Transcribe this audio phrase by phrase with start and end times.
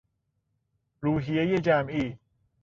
[1.01, 2.17] روحیهی جمعی